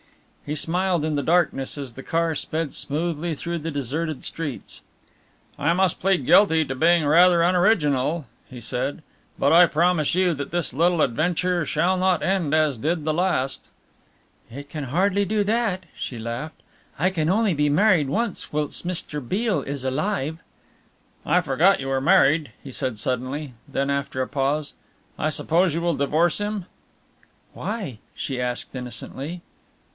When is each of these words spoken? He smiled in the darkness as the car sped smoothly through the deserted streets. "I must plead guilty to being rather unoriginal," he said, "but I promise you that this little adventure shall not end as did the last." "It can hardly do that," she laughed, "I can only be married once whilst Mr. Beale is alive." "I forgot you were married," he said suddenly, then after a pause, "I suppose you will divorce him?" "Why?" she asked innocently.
He 0.47 0.55
smiled 0.55 1.05
in 1.05 1.15
the 1.15 1.23
darkness 1.23 1.77
as 1.77 1.93
the 1.93 2.03
car 2.03 2.33
sped 2.33 2.73
smoothly 2.73 3.35
through 3.35 3.59
the 3.59 3.69
deserted 3.71 4.25
streets. 4.25 4.81
"I 5.57 5.71
must 5.73 5.99
plead 5.99 6.25
guilty 6.25 6.65
to 6.65 6.75
being 6.75 7.05
rather 7.05 7.43
unoriginal," 7.43 8.25
he 8.49 8.59
said, 8.59 9.01
"but 9.39 9.53
I 9.53 9.67
promise 9.67 10.13
you 10.15 10.33
that 10.33 10.51
this 10.51 10.73
little 10.73 11.03
adventure 11.03 11.63
shall 11.65 11.95
not 11.95 12.23
end 12.23 12.53
as 12.55 12.79
did 12.79 13.05
the 13.05 13.13
last." 13.13 13.69
"It 14.49 14.69
can 14.69 14.85
hardly 14.85 15.23
do 15.23 15.43
that," 15.45 15.85
she 15.95 16.17
laughed, 16.19 16.63
"I 16.99 17.11
can 17.11 17.29
only 17.29 17.53
be 17.53 17.69
married 17.69 18.09
once 18.09 18.51
whilst 18.51 18.85
Mr. 18.85 19.25
Beale 19.25 19.61
is 19.61 19.85
alive." 19.85 20.39
"I 21.25 21.39
forgot 21.41 21.79
you 21.79 21.87
were 21.87 22.01
married," 22.01 22.51
he 22.61 22.73
said 22.73 22.99
suddenly, 22.99 23.53
then 23.69 23.89
after 23.89 24.21
a 24.21 24.27
pause, 24.27 24.73
"I 25.19 25.29
suppose 25.29 25.75
you 25.75 25.79
will 25.79 25.95
divorce 25.95 26.39
him?" 26.39 26.65
"Why?" 27.53 27.99
she 28.15 28.41
asked 28.41 28.75
innocently. 28.75 29.43